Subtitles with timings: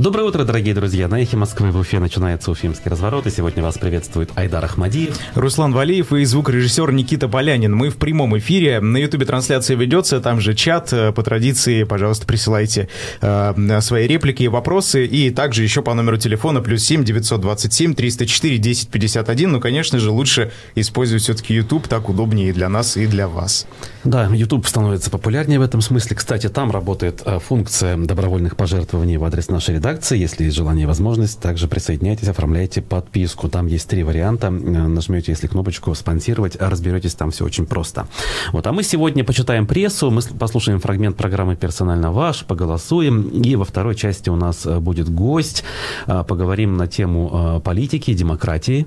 [0.00, 1.08] Доброе утро, дорогие друзья.
[1.08, 3.26] На эхе Москвы в Уфе начинается уфимский разворот.
[3.26, 5.18] И сегодня вас приветствует Айдар Ахмадиев.
[5.34, 7.74] Руслан Валиев и звукорежиссер Никита Полянин.
[7.74, 8.78] Мы в прямом эфире.
[8.78, 10.90] На ютубе трансляция ведется, там же чат.
[10.90, 12.88] По традиции, пожалуйста, присылайте
[13.20, 15.04] э, свои реплики и вопросы.
[15.04, 19.50] И также еще по номеру телефона плюс 7 927 304 1051.
[19.50, 21.88] Ну, конечно же, лучше использовать все-таки YouTube.
[21.88, 23.66] Так удобнее и для нас, и для вас.
[24.04, 26.14] Да, YouTube становится популярнее в этом смысле.
[26.14, 30.18] Кстати, там работает э, функция добровольных пожертвований в адрес нашей редакции редакции.
[30.18, 33.48] Если есть желание и возможность, также присоединяйтесь, оформляйте подписку.
[33.48, 34.48] Там есть три варианта.
[34.48, 38.06] Э, нажмете, если кнопочку «Спонсировать», разберетесь, там все очень просто.
[38.52, 43.28] Вот, а мы сегодня почитаем прессу, мы послушаем фрагмент программы «Персонально ваш», поголосуем.
[43.28, 45.64] И во второй части у нас э, будет гость.
[46.06, 48.86] Э, поговорим на тему политики, демократии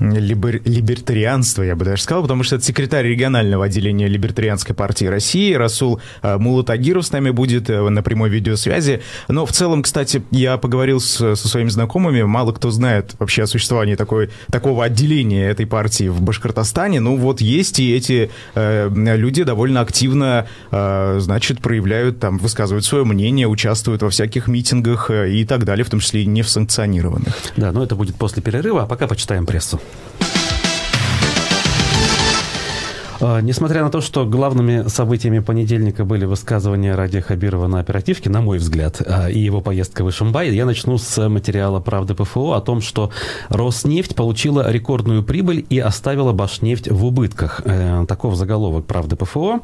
[0.00, 5.54] либер, либертарианство, я бы даже сказал, потому что это секретарь регионального отделения Либертарианской партии России
[5.54, 9.02] Расул э, Мулатагиров с нами будет э, на прямой видеосвязи.
[9.28, 13.46] Но в целом, кстати, я поговорил с, со своими знакомыми, мало кто знает вообще о
[13.46, 17.00] существовании такой, такого отделения этой партии в Башкортостане.
[17.00, 23.04] Ну вот есть, и эти э, люди довольно активно, э, значит, проявляют, там, высказывают свое
[23.04, 26.48] мнение, участвуют во всяких митингах э, и так далее, в том числе и не в
[26.48, 27.34] санкционированных.
[27.56, 29.80] Да, но это будет после перерыва, а пока почитаем прессу.
[33.42, 38.58] Несмотря на то, что главными событиями понедельника были высказывания Ради Хабирова на оперативке, на мой
[38.58, 42.80] взгляд, а, и его поездка в Ишимбай, я начну с материала «Правды ПФО» о том,
[42.80, 43.10] что
[43.48, 47.62] Роснефть получила рекордную прибыль и оставила Башнефть в убытках.
[47.64, 49.60] Э, таков заголовок «Правды ПФО».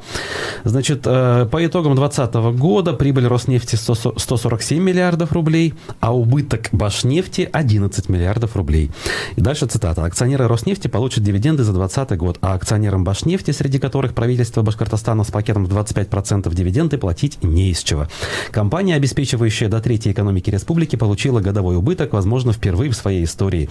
[0.65, 8.09] Значит, э, по итогам 2020 года прибыль Роснефти 147 миллиардов рублей, а убыток Башнефти 11
[8.09, 8.91] миллиардов рублей.
[9.37, 10.05] И дальше цитата.
[10.05, 15.25] Акционеры Роснефти получат дивиденды за 2020 год, а акционерам Башнефти нефти, среди которых правительство Башкортостана
[15.25, 18.09] с пакетом в 25% дивиденды платить не из чего.
[18.51, 23.69] Компания, обеспечивающая до третьей экономики республики, получила годовой убыток, возможно, впервые в своей истории.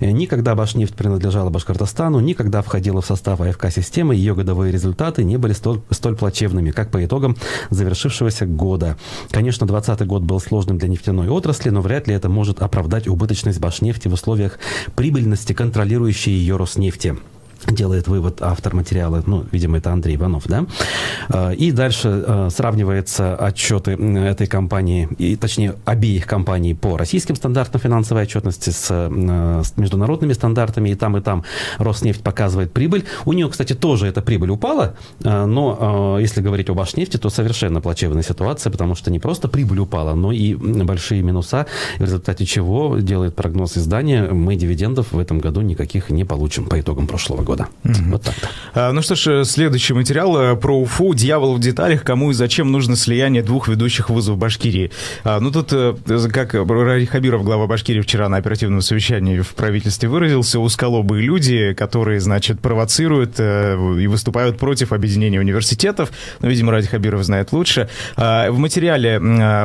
[0.00, 5.80] Никогда Башнефть принадлежала Башкортостану, никогда входила в состав АФК-системы, ее годовые результаты не были столь,
[5.90, 7.36] столь плачевными, как по итогам
[7.70, 8.96] завершившегося года.
[9.30, 13.60] Конечно, 2020 год был сложным для нефтяной отрасли, но вряд ли это может оправдать убыточность
[13.60, 14.58] Башнефти в условиях
[14.94, 17.16] прибыльности контролирующей ее Роснефти
[17.66, 20.66] делает вывод автор материала, ну, видимо, это Андрей Иванов, да,
[21.28, 27.80] а, и дальше а, сравниваются отчеты этой компании, и, точнее, обеих компаний по российским стандартам
[27.80, 31.44] финансовой отчетности с, а, с международными стандартами, и там, и там
[31.78, 33.04] Роснефть показывает прибыль.
[33.24, 38.22] У нее, кстати, тоже эта прибыль упала, но если говорить о Башнефти, то совершенно плачевная
[38.22, 41.66] ситуация, потому что не просто прибыль упала, но и большие минуса,
[41.98, 46.80] в результате чего делает прогноз издания, мы дивидендов в этом году никаких не получим по
[46.80, 47.68] итогам прошлого года года.
[47.84, 48.10] Угу.
[48.10, 48.34] Вот так.
[48.74, 51.14] А, ну что ж, э, следующий материал э, про Уфу.
[51.14, 52.02] Дьявол в деталях.
[52.02, 54.90] Кому и зачем нужно слияние двух ведущих вузов Башкирии.
[55.24, 55.94] А, ну тут, э,
[56.32, 62.20] как Рари Хабиров, глава Башкирии, вчера на оперативном совещании в правительстве выразился, усколобые люди, которые,
[62.20, 66.10] значит, провоцируют и выступают против объединения университетов.
[66.40, 67.88] Ну, видимо, Ради Хабиров знает лучше.
[68.16, 69.20] А, в материале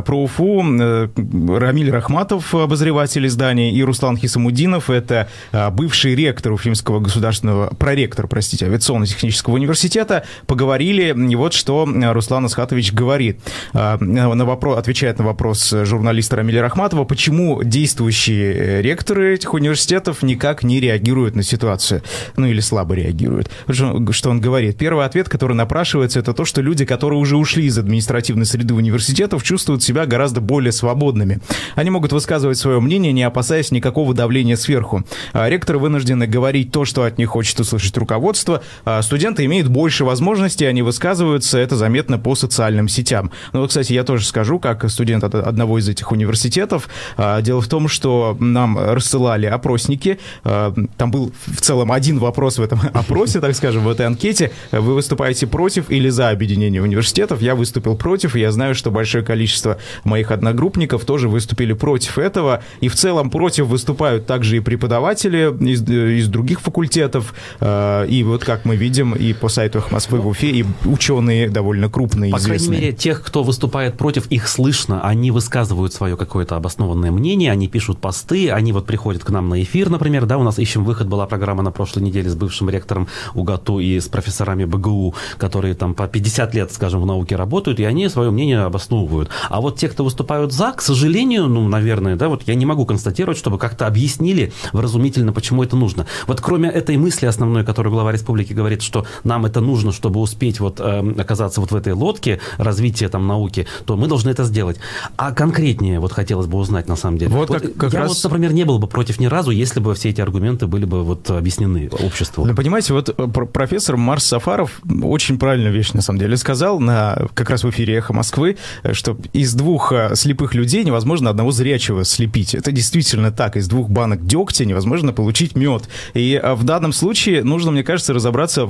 [0.06, 5.30] про Уфу Рамиль Рахматов, обозреватель издания, и Руслан Хисамудинов, это
[5.72, 13.40] бывший ректор Уфимского государственного проректор, простите, авиационно-технического университета, поговорили, и вот что Руслан Асхатович говорит.
[13.74, 20.64] А, на вопрос, отвечает на вопрос журналиста Рамиля Рахматова, почему действующие ректоры этих университетов никак
[20.64, 22.02] не реагируют на ситуацию,
[22.36, 23.50] ну или слабо реагируют.
[23.70, 24.78] Что он говорит?
[24.78, 29.44] Первый ответ, который напрашивается, это то, что люди, которые уже ушли из административной среды университетов,
[29.44, 31.40] чувствуют себя гораздо более свободными.
[31.76, 35.04] Они могут высказывать свое мнение, не опасаясь никакого давления сверху.
[35.34, 38.62] А ректоры вынуждены говорить то, что от них хочет услышать руководство.
[38.86, 43.32] А студенты имеют больше возможностей, они высказываются, это заметно по социальным сетям.
[43.54, 46.88] Ну, вот, кстати, я тоже скажу, как студент от одного из этих университетов.
[47.18, 50.20] А, дело в том, что нам рассылали опросники.
[50.44, 54.52] А, там был в целом один вопрос в этом опросе, так скажем, в этой анкете.
[54.72, 57.42] Вы выступаете против или за объединение университетов?
[57.42, 62.64] Я выступил против, и я знаю, что большое количество моих одногруппников тоже выступили против этого.
[62.80, 68.44] И в целом против выступают также и преподаватели из, из других факультетов, Э, и вот
[68.44, 72.68] как мы видим и по сайту Москвы в Уфе, и ученые довольно крупные, По известные.
[72.70, 75.02] крайней мере, тех, кто выступает против, их слышно.
[75.02, 79.62] Они высказывают свое какое-то обоснованное мнение, они пишут посты, они вот приходят к нам на
[79.62, 83.08] эфир, например, да, у нас «Ищем выход» была программа на прошлой неделе с бывшим ректором
[83.34, 87.84] УГАТУ и с профессорами БГУ, которые там по 50 лет, скажем, в науке работают, и
[87.86, 89.30] они свое мнение обосновывают.
[89.50, 92.86] А вот те, кто выступают за, к сожалению, ну, наверное, да, вот я не могу
[92.86, 96.06] констатировать, чтобы как-то объяснили вразумительно, почему это нужно.
[96.28, 100.20] Вот кроме этой мысли о основной, которую глава республики говорит, что нам это нужно, чтобы
[100.20, 104.44] успеть вот э, оказаться вот в этой лодке развития там науки, то мы должны это
[104.44, 104.78] сделать.
[105.16, 107.32] А конкретнее вот хотелось бы узнать на самом деле.
[107.32, 108.10] Вот, вот как, как я раз...
[108.10, 111.04] вот, например, не был бы против ни разу, если бы все эти аргументы были бы
[111.04, 112.46] вот объяснены обществу.
[112.46, 117.28] Ну, понимаете, вот э, профессор Марс Сафаров очень правильную вещь на самом деле сказал на
[117.34, 121.52] как раз в эфире «Эхо Москвы», э, что из двух э, слепых людей невозможно одного
[121.52, 122.56] зрячего слепить.
[122.56, 123.56] Это действительно так.
[123.56, 125.84] Из двух банок дегтя невозможно получить мед.
[126.14, 128.68] И в данном случае нужно, мне кажется, разобраться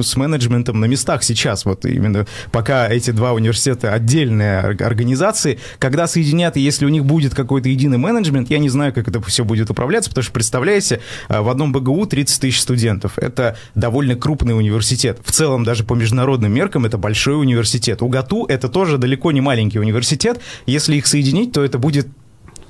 [0.00, 1.64] с менеджментом на местах сейчас.
[1.64, 7.34] Вот именно пока эти два университета отдельные организации, когда соединят, и если у них будет
[7.34, 11.48] какой-то единый менеджмент, я не знаю, как это все будет управляться, потому что, представляете, в
[11.48, 13.18] одном БГУ 30 тысяч студентов.
[13.18, 15.20] Это довольно крупный университет.
[15.24, 18.02] В целом, даже по международным меркам, это большой университет.
[18.02, 20.40] УГАТУ— это тоже далеко не маленький университет.
[20.66, 22.08] Если их соединить, то это будет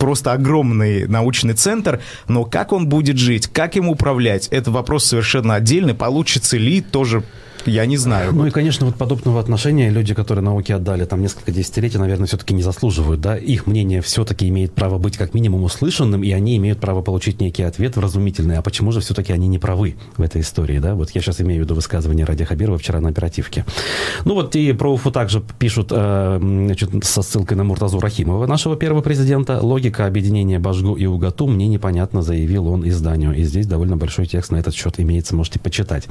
[0.02, 5.54] просто огромный научный центр, но как он будет жить, как им управлять, это вопрос совершенно
[5.54, 5.94] отдельный.
[5.94, 7.22] Получится ли, тоже
[7.67, 8.32] я не знаю.
[8.32, 12.55] Ну и, конечно, вот подобного отношения люди, которые науке отдали там несколько десятилетий, наверное, все-таки
[12.55, 13.37] не заслуживают, да.
[13.37, 17.62] Их мнение все-таки имеет право быть как минимум услышанным, и они имеют право получить некий
[17.62, 18.56] ответ вразумительный.
[18.56, 20.94] А почему же все-таки они не правы в этой истории, да?
[20.94, 23.64] Вот я сейчас имею в виду высказывание Ради Хабирова вчера на оперативке.
[24.25, 28.76] Ну вот и про УФУ также пишут э, значит, со ссылкой на Муртазу Рахимова, нашего
[28.76, 29.61] первого президента.
[29.61, 33.35] Логика объединения Башгу и УГАТУ мне непонятно, заявил он изданию.
[33.35, 36.09] И здесь довольно большой текст на этот счет имеется, можете почитать.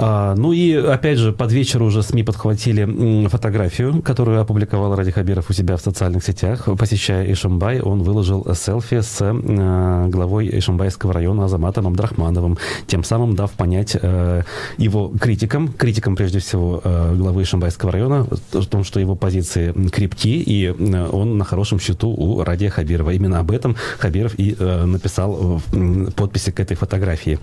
[0.00, 5.50] А, ну и, опять же, под вечер уже СМИ подхватили фотографию, которую опубликовал Ради Хабиров
[5.50, 6.68] у себя в социальных сетях.
[6.78, 13.50] Посещая Ишимбай, он выложил селфи с э, главой Ишимбайского района Азаматом Абдрахмановым, тем самым дав
[13.50, 14.42] понять э,
[14.76, 20.42] его критикам, критикам прежде всего э, главы Ишимбайского района, о том, что его позиции крепки,
[20.42, 23.10] и он на хорошем счету у Ради Хабирова.
[23.10, 27.38] Именно об этом Хабиров и написал в подписи к этой фотографии.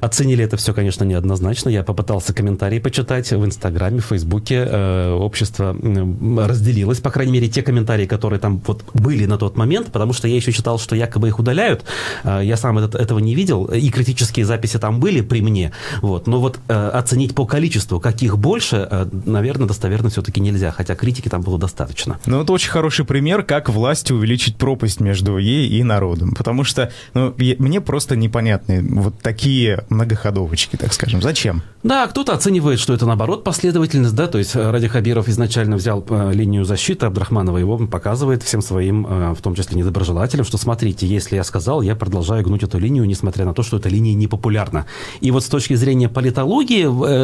[0.00, 1.68] Оценили это все, конечно, неоднозначно.
[1.68, 4.66] Я попытался комментарии почитать в Инстаграме, в Фейсбуке.
[4.68, 5.76] Э, общество
[6.38, 10.28] разделилось, по крайней мере, те комментарии, которые там вот были на тот момент, потому что
[10.28, 11.84] я еще читал, что якобы их удаляют.
[12.24, 15.72] Э, я сам этот, этого не видел, и критические записи там были при мне.
[16.00, 16.26] Вот.
[16.26, 21.42] Но вот э, оценить по количеству, каких больше, наверное, достоверно все-таки нельзя, хотя критики там
[21.42, 22.18] было достаточно.
[22.26, 26.34] Ну, это очень хороший пример, как власти увеличить пропасть между ей и народом.
[26.34, 31.22] Потому что ну, мне просто непонятны вот такие многоходовочки, так скажем.
[31.22, 31.62] Зачем?
[31.82, 36.04] Да, кто-то оценивает, что это наоборот последовательность, да, то есть э, Ради Хабиров изначально взял
[36.08, 41.06] э, линию защиты Абдрахманова, его показывает всем своим, э, в том числе недоброжелателям, что смотрите,
[41.06, 44.86] если я сказал, я продолжаю гнуть эту линию, несмотря на то, что эта линия непопулярна.
[45.20, 46.82] И вот с точки зрения политологии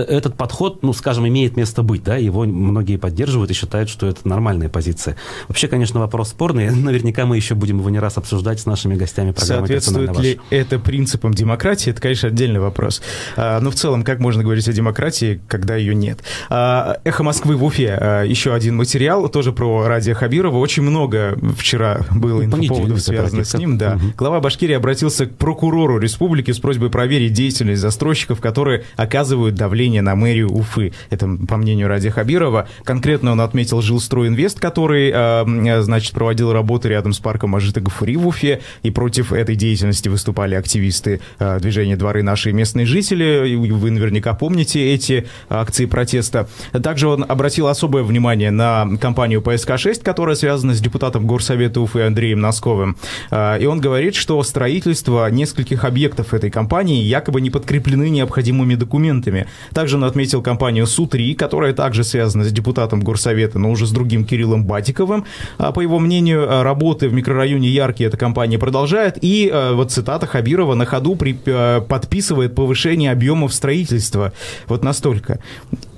[0.08, 4.26] этот подход, ну, скажем, имеет место быть, да, его многие поддерживают и считают, что это
[4.28, 5.16] нормальная позиция.
[5.48, 9.32] Вообще, конечно, вопрос спорный, наверняка мы еще будем его не раз обсуждать с нашими гостями
[9.32, 13.02] программы Соответствует ли это принципам демократии, это, конечно, отдельный вопрос.
[13.36, 16.20] А, но в целом, как можно говорить о демократии, когда ее нет.
[16.50, 20.58] А, «Эхо Москвы» в Уфе, а, еще один материал, тоже про Радия Хабирова.
[20.58, 23.78] Очень много вчера было инфоповодов, связанных с ним.
[23.78, 23.94] Да.
[23.96, 24.04] Угу.
[24.16, 30.14] Глава Башкирии обратился к прокурору республики с просьбой проверить деятельность застройщиков, которые оказывают давление на
[30.14, 30.92] мэрию Уфы.
[31.10, 32.68] Это по мнению Радия Хабирова.
[32.84, 38.26] Конкретно он отметил Жилстройинвест, который, а, значит, проводил работы рядом с парком Ажита Гафури в
[38.26, 43.54] Уфе, и против этой деятельности выступали активисты движения «Дворы наши местные жители».
[43.54, 46.48] Вы наверняка помните эти акции протеста.
[46.82, 52.40] Также он обратил особое внимание на компанию ПСК-6, которая связана с депутатом Горсовета Уфы Андреем
[52.40, 52.96] Носковым.
[53.30, 59.46] А, и он говорит, что строительство нескольких объектов этой компании якобы не подкреплены необходимыми документами.
[59.72, 64.24] Также он отметил компанию Су-3, которая также связана с депутатом Горсовета, но уже с другим
[64.24, 65.24] Кириллом Батиковым.
[65.58, 69.18] А, по его мнению, работы в микрорайоне Яркий эта компания продолжает.
[69.22, 71.36] И а, вот цитата Хабирова на ходу при,
[71.80, 74.32] подписывает повышение объемов строительства
[74.66, 75.40] вот настолько.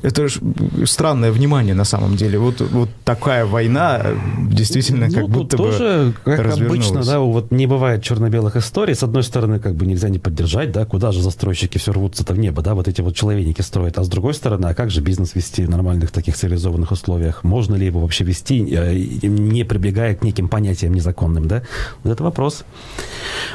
[0.02, 0.40] Это же
[0.86, 2.38] странное внимание на самом деле.
[2.38, 4.02] Вот, вот такая война
[4.38, 8.94] действительно ну, как будто тоже, бы как обычно, да, вот не бывает черно-белых историй.
[8.94, 12.38] С одной стороны, как бы нельзя не поддержать, да, куда же застройщики все рвутся-то в
[12.38, 13.98] небо, да, вот эти вот человеники строят.
[13.98, 17.44] А с другой стороны, а как же бизнес вести в нормальных таких цивилизованных условиях?
[17.44, 21.62] Можно ли его вообще вести, э, не прибегая к неким понятиям незаконным, да?
[22.04, 22.64] Вот это вопрос.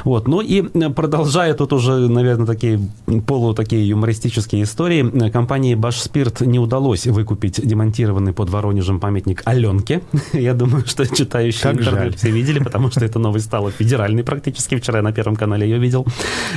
[0.04, 2.80] Вот, ну и продолжая тут уже, наверное, такие
[3.26, 5.30] полу такие юмористические истории, истории.
[5.30, 10.02] Компании «Башспирт» не удалось выкупить демонтированный под Воронежем памятник Аленке.
[10.34, 12.16] Я думаю, что читающие как интернет жаль.
[12.16, 14.76] все видели, потому что эта новость стала федеральной практически.
[14.76, 16.06] Вчера я на Первом канале ее видел.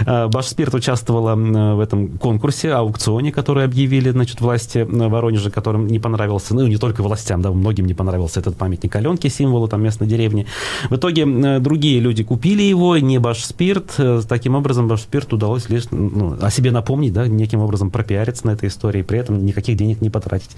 [0.05, 6.53] Э, «Башспирт» участвовала в этом конкурсе, аукционе, который объявили значит, власти Воронежа, которым не понравился,
[6.53, 10.45] ну, не только властям, да, многим не понравился этот памятник Аленке, символу там местной деревни.
[10.89, 13.97] В итоге другие люди купили его, не «Башспирт».
[14.27, 18.69] Таким образом, «Башспирт» удалось лишь ну, о себе напомнить, да, неким образом пропиариться на этой
[18.69, 20.49] истории, при этом никаких денег не потратить.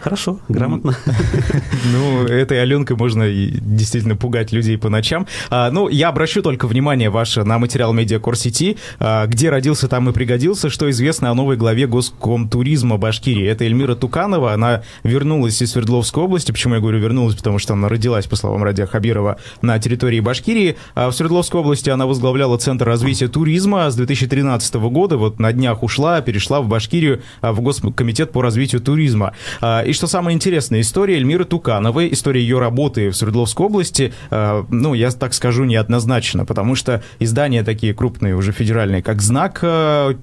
[0.00, 0.94] Хорошо, грамотно.
[1.92, 5.26] Ну, этой Аленкой можно действительно пугать людей по ночам.
[5.50, 10.08] А, ну, я обращу только внимание ваше на материал Медиакор сети, а, где родился, там
[10.08, 13.46] и пригодился, что известно о новой главе Госкомтуризма Башкирии.
[13.46, 16.52] Это Эльмира Туканова, она вернулась из Свердловской области.
[16.52, 17.34] Почему я говорю вернулась?
[17.34, 20.76] Потому что она родилась, по словам Радия Хабирова, на территории Башкирии.
[20.94, 25.16] А в Свердловской области она возглавляла Центр развития туризма с 2013 года.
[25.16, 26.81] Вот на днях ушла, перешла в Башкирию
[27.40, 29.32] в Госкомитет по развитию туризма.
[29.62, 35.10] И что самое интересное, история Эльмиры Тукановой, история ее работы в Свердловской области, ну, я
[35.10, 40.14] так скажу, неоднозначно, потому что издания такие крупные, уже федеральные, как «Знак», э,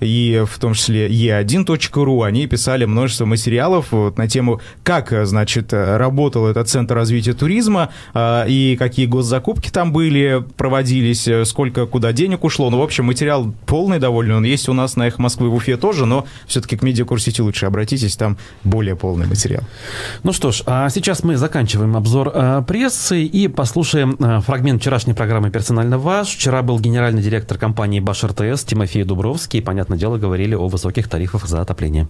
[0.00, 6.46] и в том числе e1.ru, они писали множество материалов вот, на тему, как, значит, работал
[6.46, 12.70] этот Центр развития туризма, и какие госзакупки там были, проводились, сколько куда денег ушло.
[12.70, 15.76] Ну, в общем, материал полный довольно, он есть у нас на «Эхо Москвы» в Уфе
[15.80, 19.62] тоже, но все-таки к медиакурсити лучше обратитесь, там более полный материал.
[20.22, 25.14] Ну что ж, а сейчас мы заканчиваем обзор э, прессы и послушаем э, фрагмент вчерашней
[25.14, 26.28] программы «Персонально ваш».
[26.28, 29.60] Вчера был генеральный директор компании «Баш РТС» Тимофей Дубровский.
[29.60, 32.06] И, понятное дело, говорили о высоких тарифах за отопление.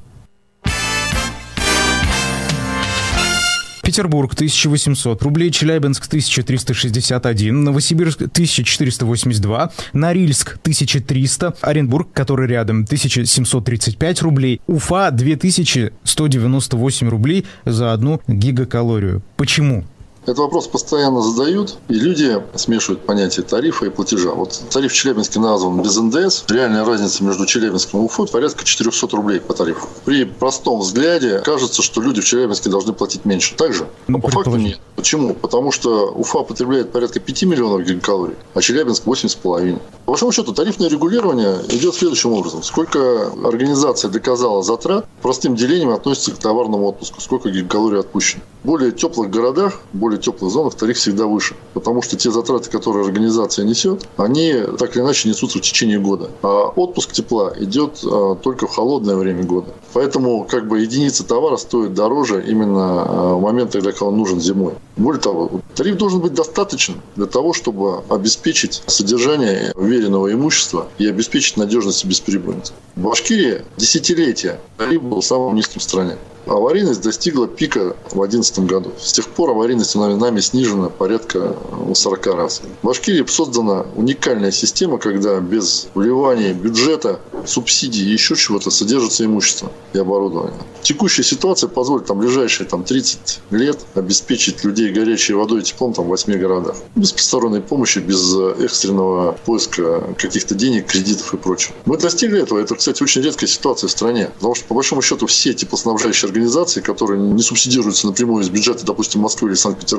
[3.91, 15.11] Петербург 1800 рублей, Челябинск 1361, Новосибирск 1482, Норильск 1300, Оренбург, который рядом, 1735 рублей, Уфа
[15.11, 19.25] 2198 рублей за одну гигакалорию.
[19.37, 19.85] Почему?
[20.25, 24.33] Этот вопрос постоянно задают, и люди смешивают понятие тарифа и платежа.
[24.33, 26.45] Вот тариф в Челябинске назван без НДС.
[26.49, 29.89] Реальная разница между Челябинском и Уфой порядка 400 рублей по тарифу.
[30.05, 33.55] При простом взгляде кажется, что люди в Челябинске должны платить меньше.
[33.57, 33.85] Так же?
[34.09, 34.79] Но ну, по факту нет.
[34.95, 35.33] Почему?
[35.33, 39.81] Потому что Уфа потребляет порядка 5 миллионов гигакалорий, а Челябинск 8,5.
[40.05, 42.63] По большому счету, тарифное регулирование идет следующим образом.
[42.63, 47.21] Сколько организация доказала затрат, простым делением относится к товарному отпуску.
[47.21, 48.43] Сколько гигакалорий отпущено.
[48.63, 51.55] В более теплых городах, более теплых зонах тариф всегда выше.
[51.75, 56.31] Потому что те затраты, которые организация несет, они так или иначе несутся в течение года.
[56.43, 59.69] А отпуск тепла идет а, только в холодное время года.
[59.93, 64.75] Поэтому как бы единица товара стоит дороже именно а, в момент, когда он нужен зимой.
[64.97, 71.57] Более того, тариф должен быть достаточен для того, чтобы обеспечить содержание веренного имущества и обеспечить
[71.57, 72.73] надежность и бесприбыльность.
[72.97, 76.17] В Башкирии десятилетия тариф был самым низким в стране.
[76.47, 78.93] Аварийность достигла пика в 2011 году.
[78.99, 81.57] С тех пор аварийность нами снижена порядка
[81.95, 82.63] 40 раз.
[82.83, 89.71] В Башкирии создана уникальная система, когда без вливания бюджета, субсидий и еще чего-то содержится имущество
[89.93, 90.59] и оборудование.
[90.83, 96.07] Текущая ситуация позволит там ближайшие там, 30 лет обеспечить людей горячей водой и теплом там,
[96.07, 96.77] в 8 городах.
[96.97, 101.75] Без посторонней помощи, без экстренного поиска каких-то денег, кредитов и прочего.
[101.85, 102.59] Мы достигли этого.
[102.59, 104.31] Это, кстати, очень редкая ситуация в стране.
[104.37, 109.21] Потому что, по большому счету, все теплоснабжающие организации, которые не субсидируются напрямую из бюджета, допустим,
[109.21, 109.90] Москвы или Санкт-Петербурга.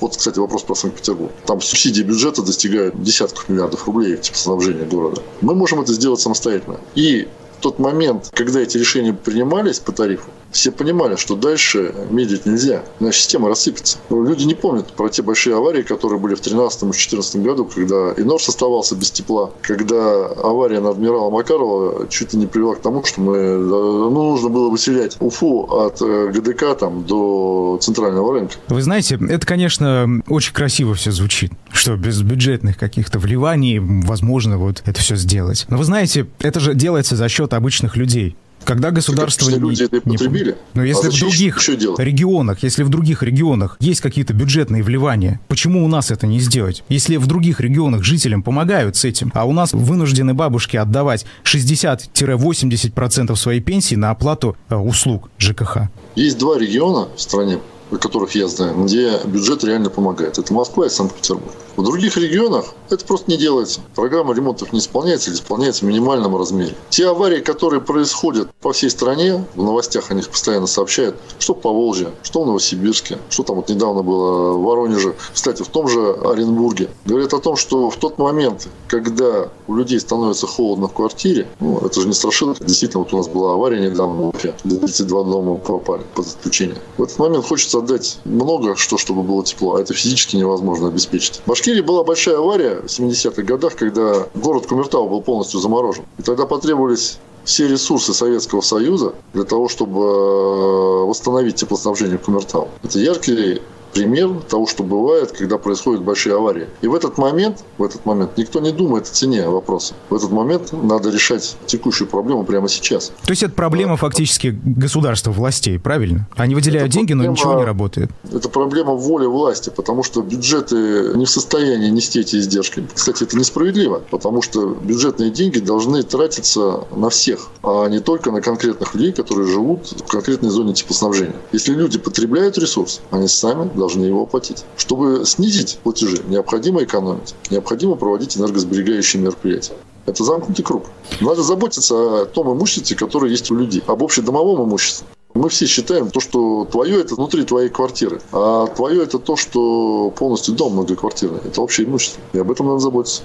[0.00, 1.32] Вот, кстати, вопрос про Санкт-Петербург.
[1.46, 5.22] Там субсидии бюджета достигают десятков миллиардов рублей теплоснабжения города.
[5.40, 6.80] Мы можем это сделать самостоятельно.
[6.94, 7.28] И
[7.60, 13.20] тот момент, когда эти решения принимались по тарифу, все понимали, что дальше медлить нельзя, иначе
[13.20, 13.98] система рассыпется.
[14.10, 18.12] Люди не помнят про те большие аварии, которые были в 2013 и 2014 году, когда
[18.12, 22.80] и Норс оставался без тепла, когда авария на адмирала Макарова чуть ли не привела к
[22.80, 28.32] тому, что мы, э, ну, нужно было выселять Уфу от э, ГДК там, до центрального
[28.32, 28.54] рынка.
[28.68, 34.82] Вы знаете, это, конечно, очень красиво все звучит, что без бюджетных каких-то вливаний возможно вот
[34.84, 35.66] это все сделать.
[35.68, 38.36] Но вы знаете, это же делается за счет обычных людей.
[38.66, 39.50] Когда государство...
[39.50, 40.50] Так, люди это потребили.
[40.50, 40.56] Не...
[40.74, 41.56] Но если а в других
[41.98, 46.82] регионах, если в других регионах есть какие-то бюджетные вливания, почему у нас это не сделать?
[46.88, 53.36] Если в других регионах жителям помогают с этим, а у нас вынуждены бабушки отдавать 60-80%
[53.36, 55.82] своей пенсии на оплату э, услуг ЖКХ.
[56.16, 60.38] Есть два региона в стране, о которых я знаю, где бюджет реально помогает.
[60.38, 61.52] Это Москва и Санкт-Петербург.
[61.76, 63.80] В других регионах это просто не делается.
[63.94, 66.74] Программа ремонтов не исполняется или исполняется в минимальном размере.
[66.88, 71.60] Те аварии, которые происходят по всей стране, в новостях о них постоянно сообщают, что в
[71.60, 76.12] Поволжье, что в Новосибирске, что там вот недавно было в Воронеже, кстати, в том же
[76.12, 76.88] Оренбурге.
[77.04, 81.78] Говорят о том, что в тот момент, когда у людей становится холодно в квартире, ну,
[81.78, 82.64] это же не страшилка.
[82.64, 86.78] Действительно, вот у нас была авария недавно в Уфе, 32 дома попали под отключение.
[86.96, 91.40] В этот момент хочется отдать много, что, чтобы было тепло, а это физически невозможно обеспечить.
[91.44, 96.04] В Башкирии была большая авария в 70-х годах, когда город Кумертау был полностью заморожен.
[96.18, 102.68] И тогда потребовались все ресурсы Советского Союза для того, чтобы э, восстановить теплоснабжение Кумертау.
[102.82, 103.60] Это яркий
[103.96, 106.66] пример того, что бывает, когда происходят большие аварии.
[106.82, 109.94] И в этот момент, в этот момент никто не думает о цене вопроса.
[110.10, 113.12] В этот момент надо решать текущую проблему прямо сейчас.
[113.24, 113.96] То есть это проблема да.
[113.96, 116.28] фактически государства, властей, правильно?
[116.36, 118.10] Они выделяют это деньги, проблема, но ничего не работает.
[118.30, 122.86] Это проблема воли власти, потому что бюджеты не в состоянии нести эти издержки.
[122.94, 128.42] Кстати, это несправедливо, потому что бюджетные деньги должны тратиться на всех, а не только на
[128.42, 131.36] конкретных людей, которые живут в конкретной зоне теплоснабжения.
[131.52, 134.64] Если люди потребляют ресурс, они сами должны должны его оплатить.
[134.76, 139.74] Чтобы снизить платежи, необходимо экономить, необходимо проводить энергосберегающие мероприятия.
[140.06, 140.86] Это замкнутый круг.
[141.20, 145.06] Надо заботиться о том имуществе, которое есть у людей, об общедомовом имуществе.
[145.34, 150.10] Мы все считаем то, что твое это внутри твоей квартиры, а твое это то, что
[150.16, 151.40] полностью дом многоквартирный.
[151.44, 152.20] Это общее имущество.
[152.32, 153.22] И об этом надо заботиться.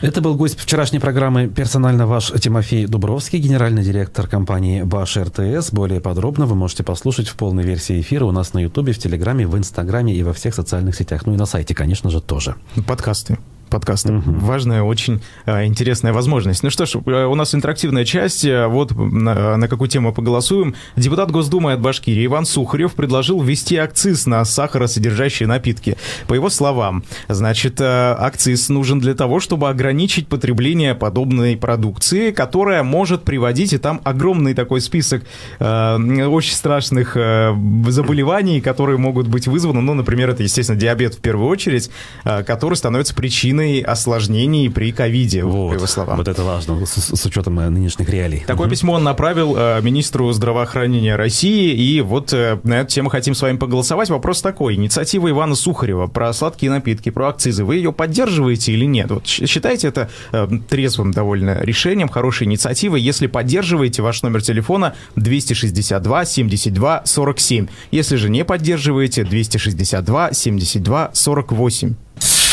[0.00, 5.72] Это был гость вчерашней программы «Персонально ваш» Тимофей Дубровский, генеральный директор компании «Баш РТС».
[5.72, 9.48] Более подробно вы можете послушать в полной версии эфира у нас на Ютубе, в Телеграме,
[9.48, 11.26] в Инстаграме и во всех социальных сетях.
[11.26, 12.54] Ну и на сайте, конечно же, тоже.
[12.86, 13.38] Подкасты
[13.68, 14.12] подкаста.
[14.12, 14.32] Угу.
[14.40, 16.62] Важная, очень а, интересная возможность.
[16.62, 18.44] Ну что ж, э, у нас интерактивная часть.
[18.44, 20.74] Э, вот на, на какую тему поголосуем.
[20.96, 25.96] Депутат Госдумы от Башкирии Иван Сухарев предложил ввести акциз на сахаросодержащие напитки.
[26.26, 32.82] По его словам, значит, э, акциз нужен для того, чтобы ограничить потребление подобной продукции, которая
[32.82, 35.24] может приводить, и там огромный такой список
[35.58, 37.54] э, очень страшных э,
[37.88, 41.90] заболеваний, которые могут быть вызваны, ну, например, это, естественно, диабет в первую очередь,
[42.24, 46.16] э, который становится причиной причиной осложнений при ковиде, вот, по его словам.
[46.16, 48.44] Вот это важно, с, с учетом э, нынешних реалий.
[48.46, 48.70] Такое угу.
[48.70, 53.42] письмо он направил э, министру здравоохранения России, и вот э, на эту тему хотим с
[53.42, 54.10] вами поголосовать.
[54.10, 54.74] Вопрос такой.
[54.74, 59.10] Инициатива Ивана Сухарева про сладкие напитки, про акцизы, вы ее поддерживаете или нет?
[59.10, 63.00] Вот считаете это э, трезвым довольно решением, хорошей инициативой?
[63.00, 67.66] Если поддерживаете, ваш номер телефона 262 72 47.
[67.90, 71.94] Если же не поддерживаете, 262 72 48.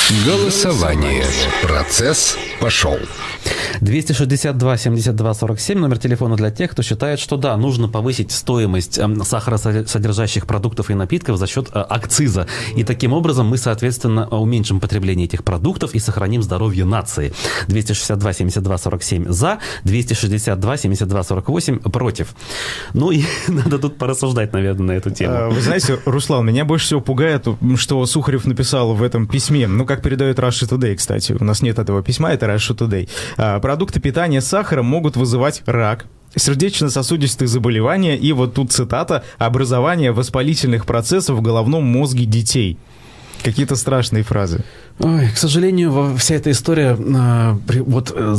[0.10, 1.26] Голосование.
[1.64, 3.00] Процесс пошел.
[3.82, 9.24] 262 72 47 номер телефона для тех, кто считает, что да, нужно повысить стоимость эм,
[9.24, 12.48] сахаросодержащих продуктов и напитков за счет э, акциза.
[12.76, 17.34] И таким образом мы, соответственно, уменьшим потребление этих продуктов и сохраним здоровье нации.
[17.68, 22.36] 262 72 47 за, 262 72 48 против.
[22.94, 25.34] Ну и надо тут порассуждать, наверное, на эту тему.
[25.36, 29.68] А, вы знаете, Руслан, меня больше всего пугает, что Сухарев написал в этом письме.
[29.68, 31.36] Ну, как передает Russia Today, кстати.
[31.40, 33.10] У нас нет этого письма, это Russia Today.
[33.38, 36.05] А, продукты питания с сахаром могут вызывать рак,
[36.36, 42.77] сердечно-сосудистых заболевания и вот тут цитата «образование воспалительных процессов в головном мозге детей».
[43.44, 44.64] Какие-то страшные фразы.
[45.00, 48.36] Ой, к сожалению, вся эта история, а, вот, э,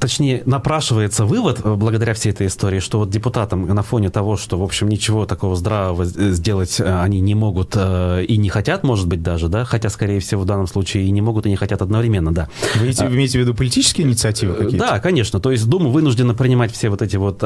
[0.00, 4.58] точнее, напрашивается вывод э, благодаря всей этой истории, что вот депутатам на фоне того, что,
[4.58, 9.22] в общем, ничего такого здравого сделать э, они не могут и не хотят, может быть,
[9.22, 12.34] даже, да, хотя, скорее всего, в данном случае и не могут, и не хотят одновременно,
[12.34, 12.48] да.
[12.74, 14.78] Вы имеете, вы имеете в виду политические инициативы какие-то?
[14.78, 15.38] Да, конечно.
[15.38, 17.40] То есть Дума вынуждена принимать все вот эти вот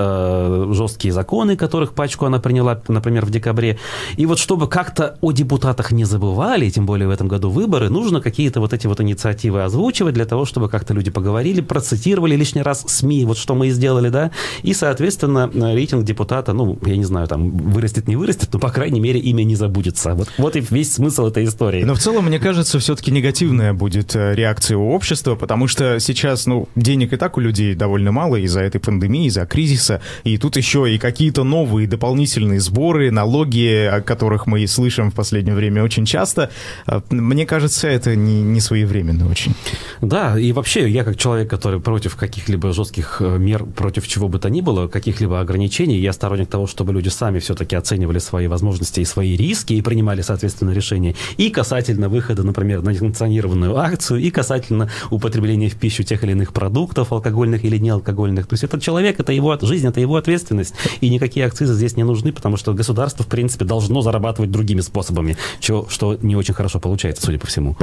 [0.75, 3.79] жесткие законы, которых пачку она приняла, например, в декабре.
[4.17, 8.23] И вот чтобы как-то о депутатах не забывали, тем более в этом году выборы, нужно
[8.23, 12.63] какие какие-то вот эти вот инициативы озвучивать для того, чтобы как-то люди поговорили, процитировали лишний
[12.63, 14.31] раз СМИ, вот что мы и сделали, да,
[14.63, 19.01] и, соответственно, рейтинг депутата, ну, я не знаю, там, вырастет, не вырастет, но, по крайней
[19.01, 20.15] мере, имя не забудется.
[20.15, 21.83] Вот, вот и весь смысл этой истории.
[21.83, 26.47] Но в целом, мне кажется, все-таки негативная будет э, реакция у общества, потому что сейчас,
[26.47, 30.57] ну, денег и так у людей довольно мало из-за этой пандемии, из-за кризиса, и тут
[30.57, 35.83] еще и какие-то новые дополнительные сборы, налоги, о которых мы и слышим в последнее время
[35.83, 36.51] очень часто.
[36.87, 39.55] Э, мне кажется, это не не, не своевременны очень.
[40.01, 44.39] Да, и вообще я как человек, который против каких-либо жестких э, мер, против чего бы
[44.39, 49.01] то ни было, каких-либо ограничений, я сторонник того, чтобы люди сами все-таки оценивали свои возможности
[49.01, 54.31] и свои риски и принимали, соответственно, решения и касательно выхода, например, на несанкционированную акцию, и
[54.31, 58.47] касательно употребления в пищу тех или иных продуктов, алкогольных или неалкогольных.
[58.47, 62.05] То есть этот человек, это его жизнь, это его ответственность, и никакие акцизы здесь не
[62.05, 66.81] нужны, потому что государство, в принципе, должно зарабатывать другими способами, что, что не очень хорошо
[66.81, 67.75] получается, судя по всему.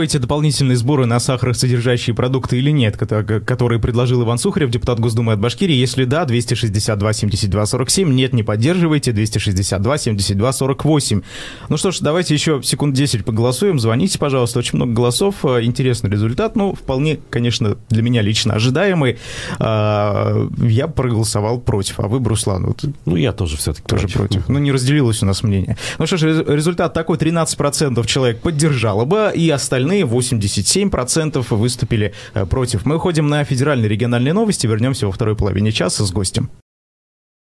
[0.00, 5.40] Поддерживаете дополнительные сборы на сахаросодержащие продукты или нет, которые предложил Иван Сухарев, депутат Госдумы от
[5.40, 5.74] Башкирии?
[5.74, 11.22] Если да, 262 72 47, нет, не поддерживаете, 262 72 48.
[11.68, 16.08] Ну что ж, давайте еще секунд 10 поголосуем, звоните, пожалуйста, очень много голосов, э, интересный
[16.08, 19.18] результат, ну, вполне, конечно, для меня лично ожидаемый.
[19.58, 24.16] А, я проголосовал против, а вы, Бруслан, вот, ну, я тоже все-таки тоже против.
[24.16, 24.48] против.
[24.48, 25.76] Ну, не разделилось у нас мнение.
[25.98, 32.86] Ну что ж, результат такой, 13% человек поддержало бы, и остальные 87% выступили э, против.
[32.86, 36.50] Мы уходим на федеральные региональные новости, вернемся во второй половине часа с гостем.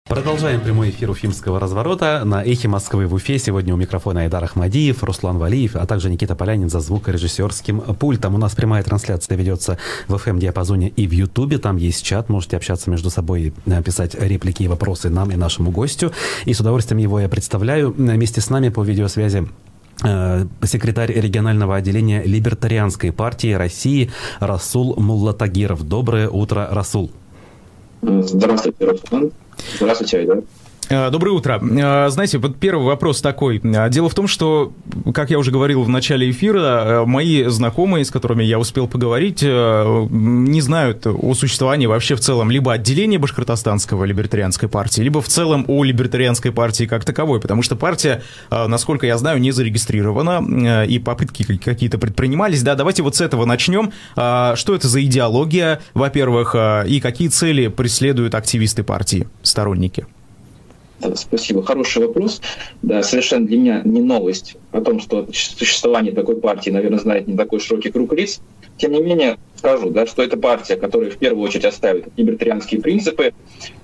[0.09, 2.22] Продолжаем прямой эфир Уфимского разворота.
[2.25, 6.37] На эхе Москвы в Уфе сегодня у микрофона Айдар Ахмадиев, Руслан Валиев, а также Никита
[6.37, 8.37] Полянин за звукорежиссерским пультом.
[8.37, 11.59] У нас прямая трансляция ведется в FM-диапазоне и в Ютубе.
[11.59, 13.53] Там есть чат, можете общаться между собой,
[13.85, 16.12] писать реплики и вопросы нам и нашему гостю.
[16.44, 17.90] И с удовольствием его я представляю.
[17.90, 19.49] Вместе с нами по видеосвязи э,
[19.99, 25.87] секретарь регионального отделения Либертарианской партии России Расул Муллатагиров.
[25.87, 27.11] Доброе утро, Расул.
[28.03, 29.33] Здравствуйте, Руслан.
[29.79, 30.43] Здравствуйте, Айдар.
[30.88, 31.61] Э, доброе утро.
[31.61, 33.61] Э, знаете, вот первый вопрос такой.
[33.62, 34.72] Э, дело в том, что,
[35.12, 40.61] как я уже говорил в начале эфира, мои знакомые, с которыми я успел поговорить, не
[40.61, 45.83] знают о существовании вообще в целом либо отделения Башкортостанского либертарианской партии, либо в целом о
[45.85, 51.99] либертарианской партии как таковой, потому что партия, насколько я знаю, не зарегистрирована, и попытки какие-то
[51.99, 52.62] предпринимались.
[52.62, 53.92] Да, давайте вот с этого начнем.
[54.14, 56.55] Что это за идеология, во-первых,
[56.87, 60.07] и какие цели преследуют активисты партии, сторонники?
[61.15, 61.63] Спасибо.
[61.63, 62.41] Хороший вопрос.
[62.83, 67.37] Да, совершенно для меня не новость о том, что существование такой партии, наверное, знает не
[67.37, 68.41] такой широкий круг лиц.
[68.79, 73.35] Тем не менее, скажу, да, что это партия, которая в первую очередь оставит либертарианские принципы.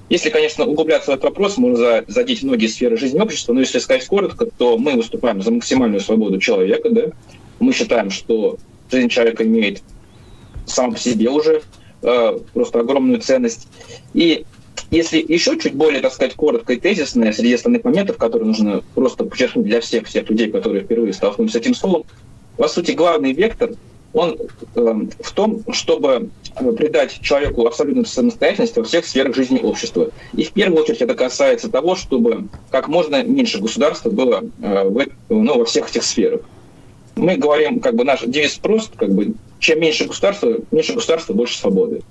[0.08, 4.06] Если, конечно, углубляться в этот вопрос, можно задеть многие сферы жизни общества, но если сказать
[4.06, 6.90] коротко, то мы выступаем за максимальную свободу человека.
[6.90, 7.02] Да?
[7.60, 8.58] Мы считаем, что
[8.90, 9.82] жизнь человека имеет
[10.66, 11.62] сам по себе уже
[12.02, 13.68] э, просто огромную ценность.
[14.12, 14.44] И
[14.90, 19.24] если еще чуть более, так сказать, коротко и тезисно, среди основных моментов, которые нужно просто
[19.24, 22.04] подчеркнуть для всех, всех людей, которые впервые столкнулись с этим словом,
[22.56, 23.70] по сути, главный вектор,
[24.12, 24.36] он
[24.74, 30.10] э, в том, чтобы придать человеку абсолютную самостоятельность во всех сферах жизни общества.
[30.34, 35.06] И в первую очередь это касается того, чтобы как можно меньше государства было э, в,
[35.30, 36.42] ну, во всех этих сферах.
[37.16, 41.58] Мы говорим, как бы наш девиз прост, как бы чем меньше государства, меньше государства, больше
[41.58, 42.02] свободы.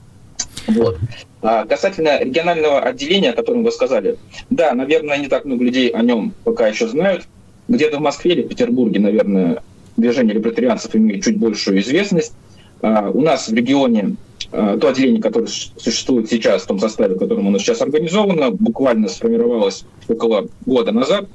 [0.67, 0.97] Вот.
[1.41, 4.17] А касательно регионального отделения, о котором вы сказали,
[4.49, 7.23] да, наверное, не так много людей о нем пока еще знают.
[7.67, 9.63] Где-то в Москве или Петербурге, наверное,
[9.97, 12.33] движение либертарианцев имеет чуть большую известность.
[12.81, 14.15] А у нас в регионе
[14.51, 19.07] а, то отделение, которое существует сейчас в том составе, в котором оно сейчас организовано, буквально
[19.07, 21.27] сформировалось около года назад.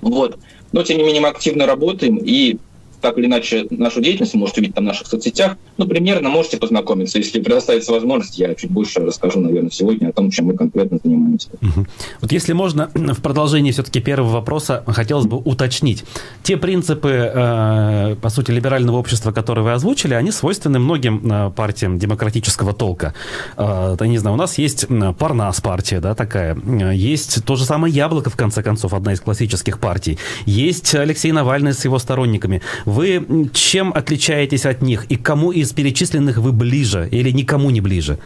[0.00, 0.38] Вот.
[0.72, 2.58] Но, тем не менее, мы активно работаем, и
[3.04, 5.58] так или иначе нашу деятельность, можете увидеть там в наших соцсетях.
[5.76, 7.18] Ну, примерно можете познакомиться.
[7.18, 11.50] Если предоставится возможность, я чуть больше расскажу, наверное, сегодня о том, чем мы конкретно занимаемся.
[11.60, 11.86] Угу.
[12.22, 16.04] Вот если можно, в продолжении все-таки первого вопроса хотелось бы уточнить.
[16.42, 21.98] Те принципы, э, по сути, либерального общества, которые вы озвучили, они свойственны многим э, партиям
[21.98, 23.12] демократического толка.
[23.58, 24.86] Э, не знаю, у нас есть
[25.18, 26.56] Парнас партия, да, такая.
[26.92, 30.18] Есть то же самое Яблоко, в конце концов, одна из классических партий.
[30.46, 32.62] Есть Алексей Навальный с его сторонниками.
[32.94, 35.06] Вы чем отличаетесь от них?
[35.08, 38.18] И кому из перечисленных вы ближе или никому не ближе?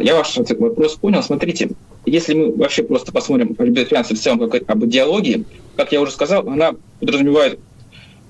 [0.00, 1.22] Я ваш вопрос понял.
[1.22, 1.72] Смотрите,
[2.06, 5.44] если мы вообще просто посмотрим либертарианство в целом как об идеологии,
[5.76, 7.60] как я уже сказал, она подразумевает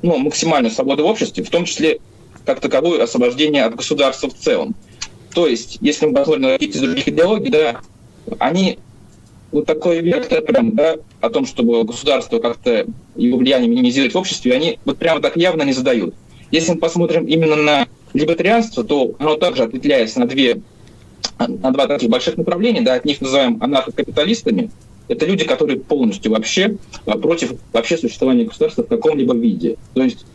[0.03, 2.01] ну, максимальную свободу в обществе, в том числе
[2.45, 4.75] как таковое освобождение от государства в целом.
[5.35, 7.81] То есть, если мы посмотрим на какие-то из других идеологий, да,
[8.41, 8.81] они
[9.51, 14.55] вот такой вектор прям, да, о том, чтобы государство как-то его влияние минимизировать в обществе,
[14.55, 16.15] они вот прямо так явно не задают.
[16.51, 20.61] Если мы посмотрим именно на либертарианство, то оно также ответвляется на две
[21.39, 24.71] на два таких больших направления, да, от них называем анархокапиталистами.
[25.07, 29.77] Это люди, которые полностью вообще а, против вообще существования государства в каком-либо виде.
[29.95, 30.27] То есть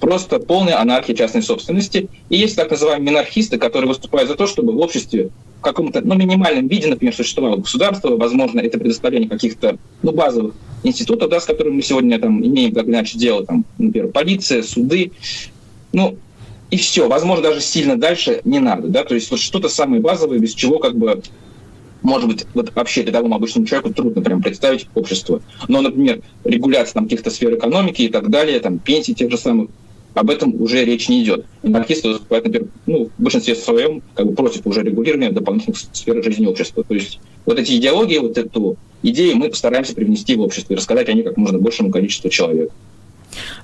[0.00, 2.08] просто полная анархия частной собственности.
[2.28, 6.14] И есть так называемые минархисты, которые выступают за то, чтобы в обществе в каком-то ну,
[6.14, 11.76] минимальном виде, например, существовало государство, возможно, это предоставление каких-то ну, базовых институтов, да, с которыми
[11.76, 15.12] мы сегодня там, имеем так иначе дело, там, например, полиция, суды,
[15.92, 16.18] ну,
[16.70, 17.08] и все.
[17.08, 20.78] Возможно, даже сильно дальше не надо, да, то есть вот что-то самое базовое, без чего
[20.78, 21.22] как бы
[22.04, 25.40] может быть, вот вообще рядовому обычному человеку трудно прям представить общество.
[25.68, 29.70] Но, например, регуляция там, каких-то сфер экономики и так далее, там, пенсии тех же самых,
[30.12, 31.46] об этом уже речь не идет.
[31.62, 36.46] Анархисты выступают, например, ну, в большинстве своем как бы против уже регулирования дополнительных сфер жизни
[36.46, 36.84] общества.
[36.84, 41.08] То есть вот эти идеологии, вот эту идею мы постараемся привнести в общество и рассказать
[41.08, 42.70] о ней как можно большему количеству человек.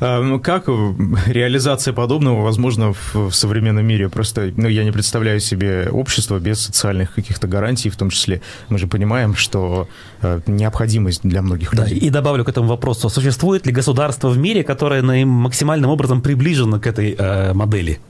[0.01, 0.69] А, ну, как
[1.27, 4.09] реализация подобного возможно в, современном мире?
[4.09, 8.79] Просто ну, я не представляю себе общество без социальных каких-то гарантий, в том числе мы
[8.79, 9.89] же понимаем, что
[10.23, 11.99] э, необходимость для многих да, людей.
[11.99, 16.87] И добавлю к этому вопросу, существует ли государство в мире, которое максимальным образом приближено к
[16.87, 18.01] этой э, модели?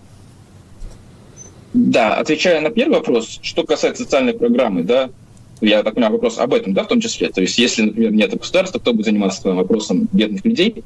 [1.73, 5.11] Да, отвечая на первый вопрос, что касается социальной программы, да,
[5.61, 7.29] я так понимаю, вопрос об этом, да, в том числе.
[7.29, 10.83] То есть, если, например, нет государства, кто будет заниматься вопросом бедных людей?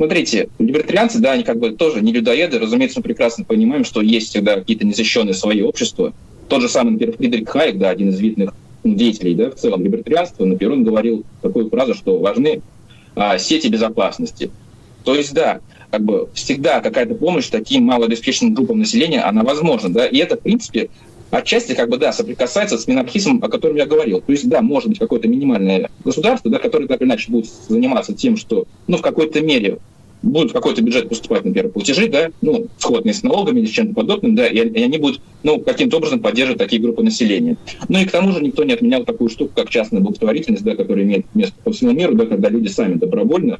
[0.00, 2.58] Смотрите, либертарианцы, да, они как бы тоже не людоеды.
[2.58, 6.14] Разумеется, мы прекрасно понимаем, что есть всегда какие-то незащищенные свои общества.
[6.48, 10.46] Тот же самый, например, Фридрих Хайек, да, один из видных деятелей, да, в целом либертарианства,
[10.46, 12.62] например, он говорил такую фразу, что важны
[13.14, 14.50] а, сети безопасности.
[15.04, 15.60] То есть, да,
[15.90, 20.40] как бы всегда какая-то помощь таким малообеспеченным группам населения, она возможна, да, и это, в
[20.40, 20.88] принципе,
[21.30, 24.20] отчасти, как бы, да, соприкасается с минархизмом, о котором я говорил.
[24.20, 28.14] То есть, да, может быть какое-то минимальное государство, да, которое так или иначе будет заниматься
[28.14, 29.78] тем, что, ну, в какой-то мере
[30.22, 33.94] будут в какой-то бюджет поступать, например, платежи, да, ну, сходные с налогами или с чем-то
[33.94, 37.56] подобным, да, и, и они будут, ну, каким-то образом поддерживать такие группы населения.
[37.88, 41.04] Ну и к тому же никто не отменял такую штуку, как частная благотворительность, да, которая
[41.04, 43.58] имеет место по всему миру, да, когда люди сами добровольно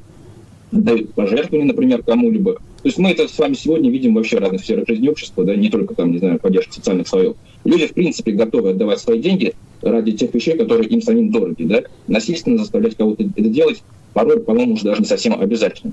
[0.72, 2.60] дают пожертвования, например, кому-либо.
[2.82, 5.54] То есть мы это с вами сегодня видим вообще в разных сферах жизни общества, да,
[5.54, 7.36] не только там, не знаю, поддержка социальных слоев.
[7.64, 11.82] Люди, в принципе, готовы отдавать свои деньги ради тех вещей, которые им самим дороги, да.
[12.06, 13.82] Насильственно заставлять кого-то это делать
[14.14, 15.92] порой, по-моему, уже даже не совсем обязательно.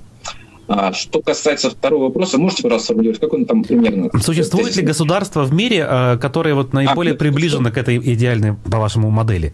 [0.69, 4.09] А что касается второго вопроса, можете, пожалуйста, сформулировать, как он там примерно...
[4.21, 8.77] Существует ли государство в мире, э, которое вот наиболее а, приближено к этой идеальной, по
[8.77, 9.53] вашему, модели?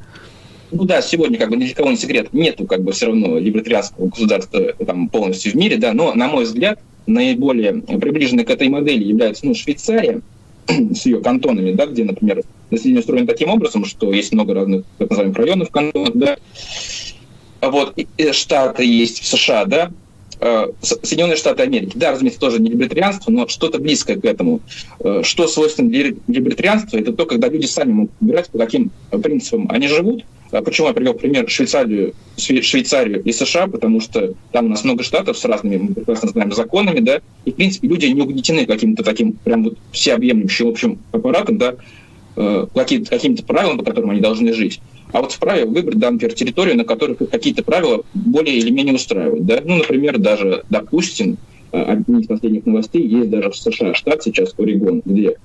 [0.72, 3.38] Ну да, сегодня как бы ни для кого не секрет, нету как бы все равно
[3.38, 8.69] либертарианского государства там полностью в мире, да, но, на мой взгляд, наиболее приближенной к этой
[8.69, 10.21] модели является ну, Швейцария
[10.67, 15.09] с ее кантонами, да, где, например, население устроено таким образом, что есть много разных так
[15.09, 16.37] называемых районов кантонов, да,
[17.61, 19.91] вот, и штаты есть в США, да,
[20.45, 21.93] Э, Соединенные Штаты Америки.
[21.95, 24.59] Да, разумеется, тоже не либертарианство, но что-то близкое к этому.
[24.99, 29.67] Э, что свойственно для либертарианства, это то, когда люди сами могут выбирать, по каким принципам
[29.69, 30.25] они живут.
[30.53, 35.03] А почему я привел пример Швейцарию, Швейцарию и США, потому что там у нас много
[35.03, 39.03] штатов с разными, мы прекрасно знаем, законами, да, и, в принципе, люди не угнетены каким-то
[39.03, 41.75] таким прям вот всеобъемлющим общим аппаратом, да,
[42.35, 44.79] э, какими-то правилами, по которым они должны жить
[45.13, 49.45] а вот вправе выбрать, да, например, территорию, на которых какие-то правила более или менее устраивают.
[49.45, 49.61] Да?
[49.63, 51.37] Ну, например, даже, допустим,
[51.71, 55.35] э, одни из последних новостей есть даже в США штат сейчас, Орегон, где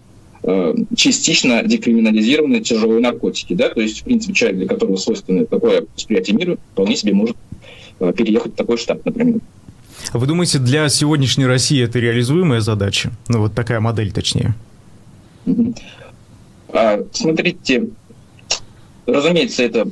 [0.96, 3.54] частично декриминализированы тяжелые наркотики.
[3.54, 3.70] Да?
[3.70, 7.36] То есть, в принципе, человек, для которого свойственно такое восприятие мира, вполне себе может
[7.98, 9.40] э, переехать в такой штат, например.
[10.12, 13.10] Вы думаете, для сегодняшней России это реализуемая задача?
[13.26, 14.54] Ну, вот такая модель, точнее.
[16.68, 17.88] А, смотрите,
[19.08, 19.88] Разумеется, это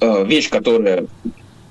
[0.00, 1.06] э, вещь, которая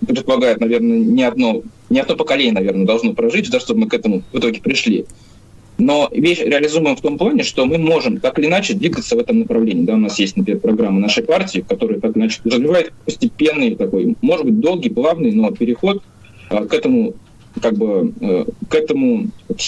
[0.06, 4.21] предполагает, наверное, не одно, не одно поколение, наверное, должно прожить, да, чтобы мы к этому
[4.34, 5.06] в итоге пришли.
[5.85, 9.39] Но вещь реализуема в том плане, что мы можем так или иначе двигаться в этом
[9.39, 9.83] направлении.
[9.83, 14.45] Да, у нас есть, например, программа нашей партии, которая так иначе развивает постепенный такой, может
[14.45, 16.01] быть, долгий, плавный, но переход
[16.49, 17.15] а, к этому
[17.61, 19.27] как бы э, к этому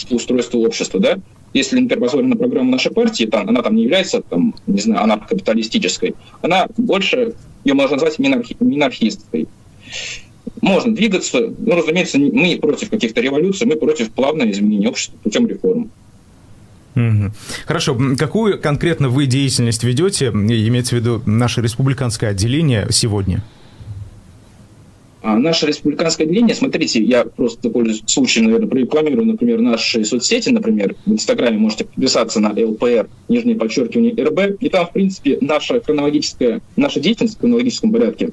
[0.09, 1.19] устройству общества, да,
[1.53, 5.03] если, например, посмотрим на программу нашей партии, там, она там не является, там, не знаю,
[5.03, 9.47] она капиталистической, она больше, ее можно назвать минархи, минархистской.
[10.61, 15.91] Можно двигаться, но, разумеется, мы против каких-то революций, мы против плавного изменения общества путем реформ.
[17.65, 17.97] Хорошо.
[18.17, 23.43] Какую конкретно вы деятельность ведете, имеется в виду наше республиканское отделение сегодня?
[25.21, 30.95] А наше республиканское отделение, смотрите, я просто пользуюсь случаем, наверное, прорекламирую, например, наши соцсети, например,
[31.07, 36.61] в Инстаграме можете подписаться на ЛПР, нижнее подчеркивание РБ, и там, в принципе, наша хронологическая,
[36.75, 38.29] наша деятельность в хронологическом порядке,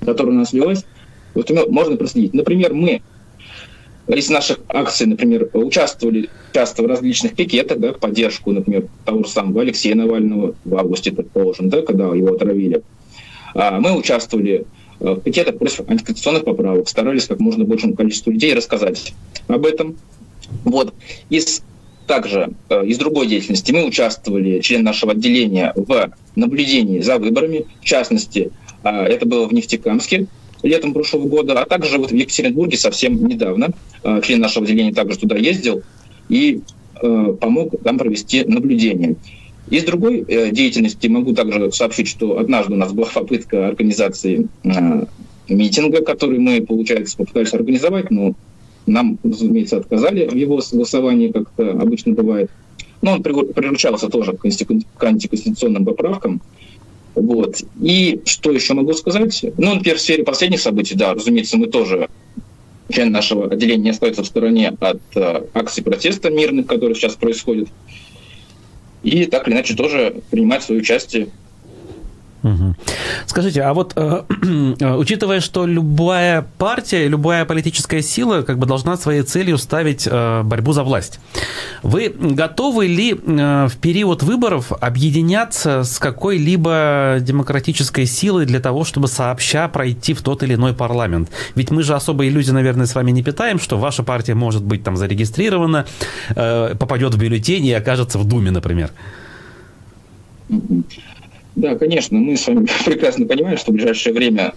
[0.00, 0.86] которая у нас велась,
[1.34, 2.32] вот можно проследить.
[2.32, 3.02] Например, мы
[4.16, 9.30] из наших акций, например, участвовали часто в различных пикетах, да, в поддержку, например, того же
[9.30, 12.82] самого Алексея Навального в августе, предположим, да, когда его отравили.
[13.54, 14.66] А мы участвовали
[15.02, 19.12] Э, пакета против антиконституционных поправок, старались как можно большему количеству людей рассказать
[19.48, 19.96] об этом.
[20.64, 20.94] Вот.
[21.28, 21.62] Из
[22.06, 27.66] также э, из другой деятельности мы участвовали, член нашего отделения, в наблюдении за выборами.
[27.80, 28.52] В частности,
[28.84, 30.26] э, это было в Нефтекамске
[30.62, 33.70] летом прошлого года, а также вот в Екатеринбурге совсем недавно.
[34.02, 35.82] Э, член нашего отделения также туда ездил
[36.28, 36.60] и
[37.02, 39.16] э, помог там провести наблюдение.
[39.70, 44.48] Из другой э, деятельности могу также сообщить, что однажды у нас была попытка организации
[45.48, 48.34] митинга, который мы, получается, попытались организовать, но
[48.86, 52.50] нам, разумеется, отказали в его согласовании, как обычно бывает.
[53.00, 56.40] Но он приручался тоже к антиконституционным поправкам.
[57.14, 57.56] Вот.
[57.80, 59.44] И что еще могу сказать?
[59.58, 62.08] Ну, например, в сфере последних событий, да, разумеется, мы тоже
[62.90, 67.68] член нашего отделения не остается в стороне от э, акций протеста мирных, которые сейчас происходят.
[69.02, 71.28] И так или иначе тоже принимать свое участие
[73.26, 74.22] Скажите, а вот э,
[74.80, 80.42] э, учитывая, что любая партия, любая политическая сила как бы должна своей целью ставить э,
[80.42, 81.20] борьбу за власть,
[81.82, 89.68] вы готовы ли в период выборов объединяться с какой-либо демократической силой для того, чтобы сообща
[89.68, 91.30] пройти в тот или иной парламент?
[91.54, 94.82] Ведь мы же особо иллюзии, наверное, с вами не питаем, что ваша партия может быть
[94.82, 95.86] там зарегистрирована,
[96.28, 98.90] попадет в бюллетень и окажется в Думе, например.
[101.56, 104.54] Да, конечно, мы с вами прекрасно понимаем, что в ближайшее время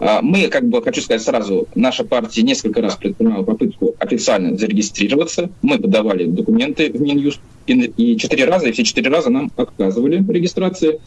[0.00, 5.50] а, мы, как бы, хочу сказать сразу, наша партия несколько раз предпринимала попытку официально зарегистрироваться.
[5.62, 11.00] Мы подавали документы в Минюст, и четыре раза, и все четыре раза нам отказывали регистрации.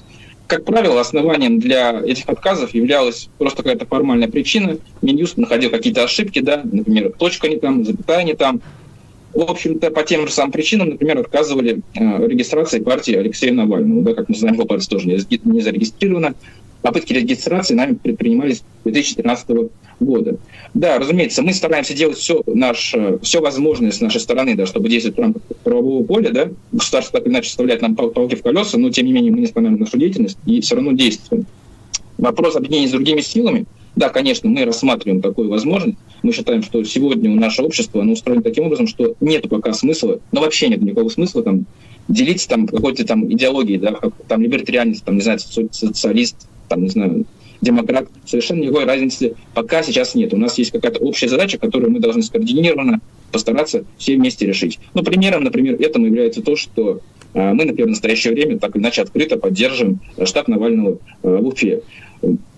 [0.47, 4.77] Как правило, основанием для этих отказов являлась просто какая-то формальная причина.
[5.01, 8.61] Минюст находил какие-то ошибки, да, например, точка не там, запятая не там,
[9.33, 14.01] в общем-то, по тем же самым причинам, например, отказывали э, регистрации партии Алексея Навального.
[14.03, 16.35] Да, как мы знаем, его партия тоже не, не зарегистрирована.
[16.81, 19.49] Попытки регистрации нами предпринимались с 2013
[19.99, 20.37] года.
[20.73, 25.17] Да, разумеется, мы стараемся делать все, наш, все возможное с нашей стороны, да, чтобы действовать
[25.17, 26.31] в рамках правового поля.
[26.31, 26.49] Да.
[26.71, 29.45] Государство так или иначе вставляет нам палки в колеса, но тем не менее мы не
[29.45, 31.45] останавливаем нашу деятельность и все равно действуем.
[32.17, 35.97] Вопрос объединения с другими силами– да, конечно, мы рассматриваем такую возможность.
[36.23, 40.41] Мы считаем, что сегодня наше общество оно устроено таким образом, что нет пока смысла, но
[40.41, 41.65] вообще нет никакого смысла там
[42.07, 46.89] делиться там какой-то там идеологией, да, как, там либертарианец, там, не знаю, социалист, там, не
[46.89, 47.25] знаю,
[47.61, 50.33] демократ, совершенно никакой разницы пока сейчас нет.
[50.33, 53.01] У нас есть какая-то общая задача, которую мы должны скоординированно
[53.31, 54.79] постараться все вместе решить.
[54.93, 57.01] Ну, примером, например, этому является то, что
[57.33, 61.47] э, мы, например, в настоящее время так или иначе открыто поддерживаем штаб Навального э, в
[61.47, 61.81] Уфе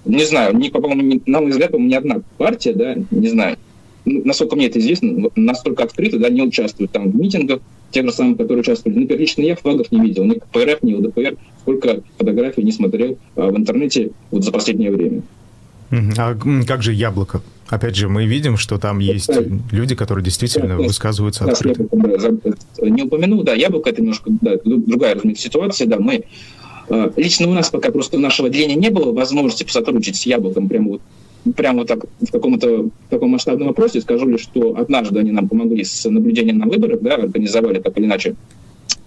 [0.06, 3.58] не знаю, ни, по-моему, на мой взгляд, ни одна партия, да, не знаю,
[4.06, 7.60] насколько мне это известно, настолько открыто, да, не участвует там в митингах,
[7.92, 9.00] те же самые, которые участвовали.
[9.00, 13.50] Например, лично я флагов не видел, ни КПРФ, ни ЛДПР, сколько фотографий не смотрел а,
[13.50, 15.22] в интернете вот за последнее время.
[16.18, 16.36] А
[16.68, 17.42] как же яблоко?
[17.70, 21.84] Опять же, мы видим, что там есть да, люди, которые действительно да, высказываются открыто.
[21.84, 22.38] Яблоко,
[22.80, 26.24] да, не упомянул, да, яблоко это немножко да, другая, разумеется, ситуация, да, мы
[26.63, 26.63] Э,
[27.16, 31.02] лично у нас пока просто нашего отделения не было возможности посотрудничать с Яблоком прямо вот
[31.56, 34.02] прямо вот так в каком-то таком масштабном вопросе.
[34.02, 38.06] Скажу лишь, что однажды они нам помогли с наблюдением на выборах, да, организовали так или
[38.06, 38.36] иначе.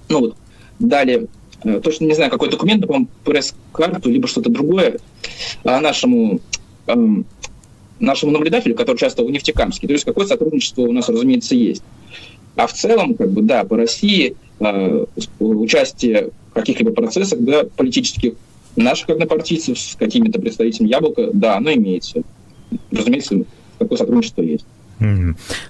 [0.09, 0.37] Ну вот,
[0.79, 1.29] дали,
[1.65, 4.99] э, точно не знаю, какой документ, по-моему, пресс-карту, либо что-то другое
[5.65, 6.41] а нашему
[6.87, 7.25] эм,
[7.99, 9.87] нашему наблюдателю, который участвовал в Нефтекамске.
[9.87, 11.83] То есть какое сотрудничество у нас, разумеется, есть.
[12.55, 15.05] А в целом, как бы, да, по России э,
[15.39, 18.33] участие каких-либо процессах да, политических
[18.75, 22.23] наших однопартийцев с какими-то представителями Яблока, да, оно имеется.
[22.91, 23.43] Разумеется,
[23.79, 24.67] такое сотрудничество есть.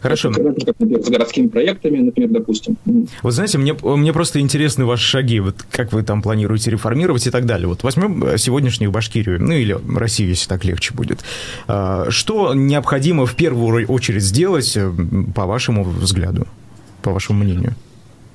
[0.00, 0.30] Хорошо.
[0.30, 2.76] Как, например, с городскими проектами, например, допустим.
[3.22, 7.30] Вот знаете, мне, мне просто интересны ваши шаги, вот как вы там планируете реформировать и
[7.30, 7.66] так далее.
[7.66, 11.24] Вот возьмем э, сегодняшнюю Башкирию, ну или Россию, если так легче будет.
[11.66, 14.92] А, что необходимо в первую очередь сделать, э,
[15.34, 16.46] по вашему взгляду,
[17.02, 17.74] по вашему мнению?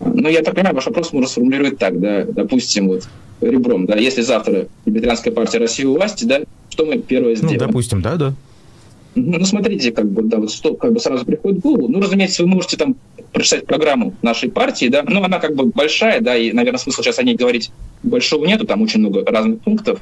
[0.04, 3.08] Ну, я так понимаю, ваш вопрос можно сформулировать так, да, допустим, вот
[3.42, 7.60] ребром, да, если завтра Либертарианская партия России у власти, да, что мы первое ну, сделаем?
[7.60, 8.34] Ну, допустим, да, да.
[9.14, 11.88] Ну, смотрите, как бы, да, вот что как бы сразу приходит в голову.
[11.90, 12.96] Ну, разумеется, вы можете там
[13.34, 17.20] прочитать программу нашей партии, да, но она как бы большая, да, и, наверное, смысла сейчас
[17.20, 17.72] о ней говорить
[18.04, 20.00] большого нету, там очень много разных пунктов.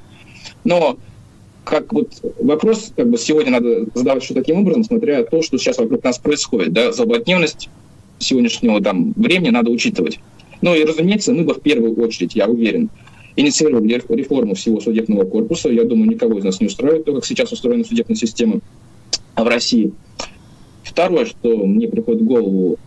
[0.64, 0.98] Но
[1.64, 2.10] как вот
[2.40, 6.20] вопрос, как бы сегодня надо задавать что таким образом, смотря то, что сейчас вокруг нас
[6.20, 7.70] происходит, да, злободневность
[8.20, 10.20] сегодняшнего там времени надо учитывать.
[10.62, 12.90] Ну и, разумеется, мы бы в первую очередь, я уверен,
[13.36, 15.70] инициировали реформу всего судебного корпуса.
[15.70, 18.60] Я думаю, никого из нас не устраивает то, как сейчас устроена судебная система
[19.36, 19.94] в России.
[20.84, 22.78] Второе, что мне приходит в голову,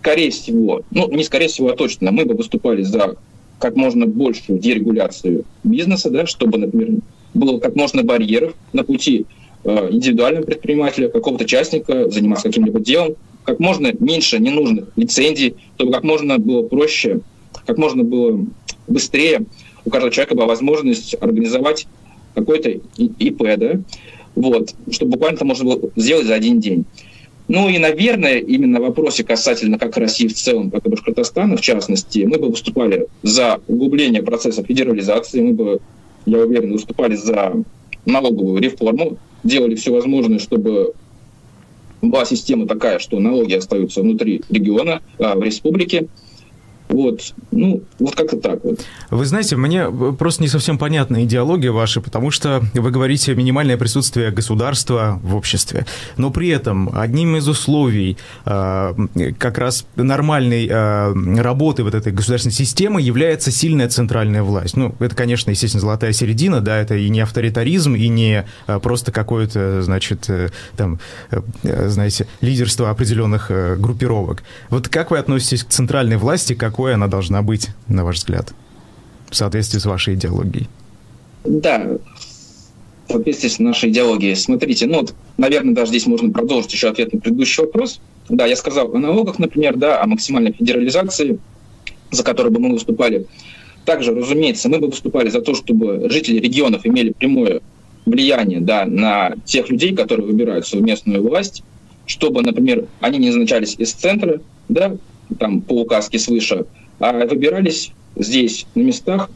[0.00, 3.16] скорее всего, ну, не скорее всего, а точно, мы бы выступали за
[3.58, 7.00] как можно большую дерегуляцию бизнеса, да, чтобы, например,
[7.34, 9.26] было как можно барьеров на пути
[9.64, 16.04] э, индивидуального предпринимателя, какого-то частника, заниматься каким-либо делом, как можно меньше ненужных лицензий, чтобы как
[16.04, 17.20] можно было проще,
[17.66, 18.44] как можно было
[18.86, 19.46] быстрее
[19.84, 21.86] у каждого человека была возможность организовать
[22.34, 23.80] какой-то ИП, да,
[24.34, 26.84] вот, чтобы буквально это можно было сделать за один день.
[27.48, 31.60] Ну и, наверное, именно в вопросе касательно как России в целом, как и Башкортостана в
[31.60, 35.80] частности, мы бы выступали за углубление процесса федерализации, мы бы,
[36.26, 37.54] я уверен, выступали за
[38.06, 40.92] налоговую реформу, делали все возможное, чтобы
[42.02, 46.08] была система такая, что налоги остаются внутри региона, а в республике,
[46.90, 48.80] вот, ну, вот как-то так вот.
[49.10, 54.30] Вы знаете, мне просто не совсем понятна идеология ваша, потому что вы говорите минимальное присутствие
[54.30, 58.94] государства в обществе, но при этом одним из условий э,
[59.38, 64.76] как раз нормальной э, работы вот этой государственной системы является сильная центральная власть.
[64.76, 69.12] Ну, это, конечно, естественно, золотая середина, да, это и не авторитаризм, и не э, просто
[69.12, 70.98] какое-то, значит, э, там,
[71.30, 74.42] э, знаете, лидерство определенных э, группировок.
[74.70, 78.54] Вот как вы относитесь к центральной власти, как какой она должна быть, на ваш взгляд,
[79.28, 80.66] в соответствии с вашей идеологией?
[81.44, 81.98] Да,
[83.06, 84.34] в соответствии с нашей идеологией.
[84.34, 88.00] Смотрите, ну, вот, наверное, даже здесь можно продолжить еще ответ на предыдущий вопрос.
[88.30, 91.38] Да, я сказал о налогах, например, да, о максимальной федерализации,
[92.12, 93.26] за которую бы мы выступали.
[93.84, 97.60] Также, разумеется, мы бы выступали за то, чтобы жители регионов имели прямое
[98.06, 101.62] влияние да, на тех людей, которые выбирают свою местную власть,
[102.06, 104.96] чтобы, например, они не назначались из центра, да,
[105.38, 106.66] там по указке свыше,
[106.98, 109.30] а выбирались здесь, на местах,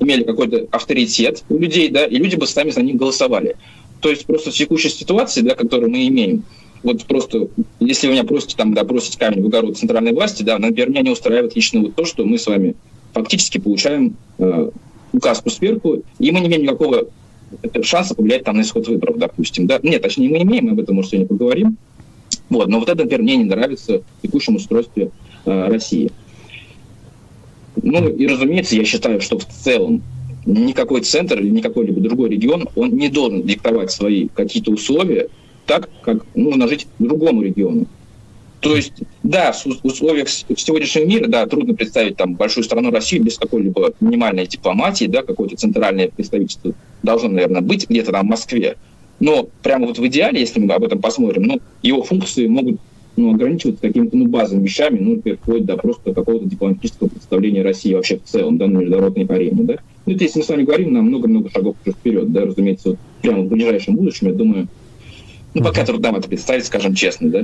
[0.00, 3.56] имели какой-то авторитет у людей, да, и люди бы сами за них голосовали.
[4.00, 6.44] То есть просто в текущей ситуации, да, которую мы имеем,
[6.82, 7.48] вот просто,
[7.80, 11.02] если вы меня просите там, да, бросить камень в огород центральной власти, да, например, меня
[11.02, 12.76] не устраивает лично вот то, что мы с вами
[13.12, 14.70] фактически получаем э,
[15.12, 17.08] указку сверху, и мы не имеем никакого
[17.82, 19.66] шанса повлиять там на исход выборов, допустим.
[19.66, 19.80] Да?
[19.82, 21.76] Нет, точнее, мы имеем, мы об этом, может, сегодня поговорим.
[22.50, 25.10] Вот, но вот это, например, мне не нравится в текущем устройстве
[25.44, 26.10] России.
[27.82, 30.02] Ну и, разумеется, я считаю, что в целом
[30.46, 35.28] никакой центр или никакой либо другой регион, он не должен диктовать свои какие-то условия
[35.66, 37.86] так, как нужно жить другому региону.
[38.60, 43.38] То есть, да, в условиях сегодняшнего мира, да, трудно представить там большую страну России без
[43.38, 46.72] какой-либо минимальной дипломатии, да, какое-то центральное представительство
[47.02, 48.76] должно, наверное, быть где-то там в Москве.
[49.20, 52.80] Но прямо вот в идеале, если мы об этом посмотрим, ну, его функции могут
[53.18, 58.18] ну, ограничиваться какими-то ну, базовыми вещами, ну, вплоть до просто какого-то дипломатического представления России вообще
[58.18, 59.76] в целом, да, на международной арене, да.
[60.06, 63.42] Ну, это если мы с вами говорим на много-много шагов вперед, да, разумеется, вот прямо
[63.42, 64.68] в ближайшем будущем, я думаю,
[65.54, 67.40] ну, пока трудновато представить, скажем честно, да.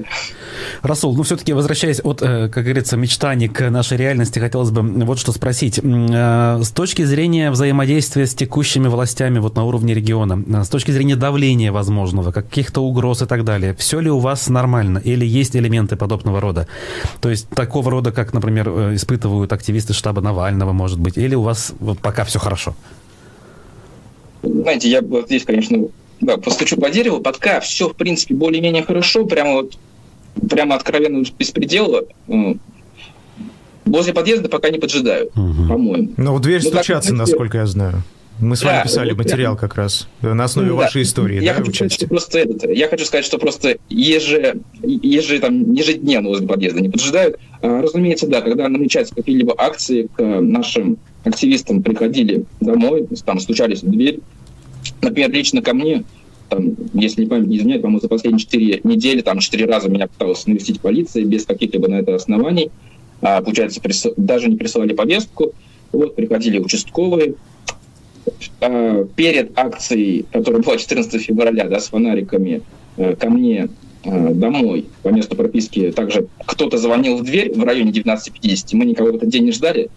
[0.82, 5.18] Расул, ну, все-таки возвращаясь от, э, как говорится, мечтаний к нашей реальности, хотелось бы вот
[5.18, 5.80] что спросить.
[5.82, 10.90] Э, с точки зрения взаимодействия с текущими властями вот на уровне региона, э, с точки
[10.90, 15.56] зрения давления возможного, каких-то угроз и так далее, все ли у вас нормально или есть
[15.56, 16.68] элементы подобного рода?
[17.20, 21.72] То есть такого рода, как, например, испытывают активисты штаба Навального, может быть, или у вас
[21.80, 22.76] вот пока все хорошо?
[24.42, 25.88] Знаете, я вот здесь, конечно,
[26.24, 29.78] да, постучу по дереву, пока все, в принципе, более-менее хорошо, прямо вот,
[30.48, 32.04] прямо откровенно без предела.
[33.84, 35.68] Возле подъезда пока не поджидают, угу.
[35.68, 36.10] по-моему.
[36.16, 38.02] Но в дверь ну, стучаться, так, насколько я знаю.
[38.40, 41.08] Мы с да, вами писали вот, материал как раз на основе ну, вашей да.
[41.08, 41.40] истории.
[41.40, 45.72] Я да, хочу сказать, что просто этот, я хочу сказать, что просто еже, еже, там,
[45.72, 47.38] ежедневно возле подъезда не поджидают.
[47.62, 53.90] А, разумеется, да, когда намечаются какие-либо акции, к нашим активистам приходили домой, там стучались в
[53.90, 54.20] дверь,
[55.04, 56.04] Например, лично ко мне,
[56.48, 60.06] там, если не память не изменяет, по-моему, за последние четыре недели, там, четыре раза меня
[60.06, 62.70] пыталась навестить полиция без каких-либо на это оснований.
[63.20, 64.06] А, получается, прис...
[64.16, 65.52] даже не присылали повестку.
[65.92, 67.34] Вот, приходили участковые.
[68.60, 72.62] А, перед акцией, которая была 14 февраля, да, с фонариками,
[72.96, 73.68] а, ко мне
[74.04, 78.68] а, домой по месту прописки также кто-то звонил в дверь в районе 19.50.
[78.72, 79.90] Мы никого в этот день не ждали.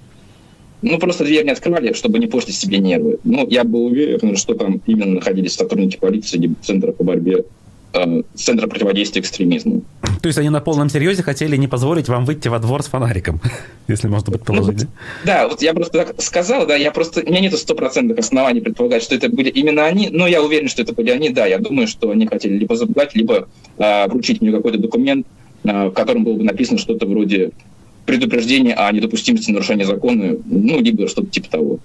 [0.82, 3.20] Ну, просто дверь не открывали, чтобы не портить себе нервы.
[3.24, 7.46] Ну, я был уверен, что там именно находились сотрудники полиции Центра по борьбе
[7.94, 9.82] э, Центра противодействия экстремизму.
[10.22, 13.42] То есть они на полном серьезе хотели не позволить вам выйти во двор с фонариком,
[13.88, 14.82] если можно предположить.
[14.82, 14.88] Ну,
[15.26, 19.02] да, вот я просто так сказал, да, я просто, у меня нет стопроцентных оснований предполагать,
[19.02, 21.88] что это были именно они, но я уверен, что это были они, да, я думаю,
[21.88, 23.48] что они хотели либо запугать, либо
[23.80, 25.26] э, вручить мне какой-то документ,
[25.64, 27.52] э, в котором было бы написано что-то вроде
[28.08, 31.80] предупреждение о недопустимости нарушения закона, ну, либо что-то типа того.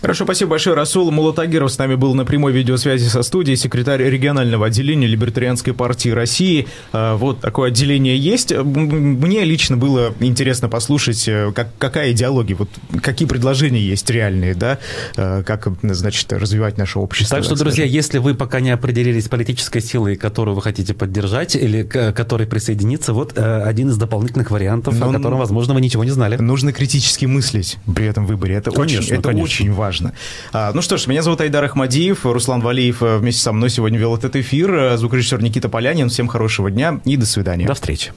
[0.00, 0.76] Хорошо, спасибо большое.
[0.76, 6.10] Расул Мулатагиров с нами был на прямой видеосвязи со студией, секретарь регионального отделения Либертарианской партии
[6.10, 6.66] России.
[6.92, 8.52] А, вот такое отделение есть.
[8.52, 12.68] Мне лично было интересно послушать, э, как, какая идеология, вот
[13.02, 14.78] какие предложения есть реальные, да,
[15.16, 17.36] э, как, значит, развивать наше общество.
[17.36, 20.94] Так что, так друзья, если вы пока не определились с политической силой, которую вы хотите
[20.94, 25.74] поддержать или к которой присоединиться, вот э, один из дополнительных вариантов, Но, о котором, возможно,
[25.74, 26.36] вы ничего не знали.
[26.36, 28.56] Нужно критически мыслить при этом выборе.
[28.56, 29.44] Это конечно, очень, это конечно.
[29.44, 30.12] очень важно.
[30.52, 34.16] А, ну что ж, меня зовут Айдар Ахмадиев, Руслан Валиев вместе со мной сегодня вел
[34.16, 36.08] этот эфир, звукорежиссер Никита Полянин.
[36.08, 37.66] Всем хорошего дня и до свидания.
[37.66, 38.12] До встречи.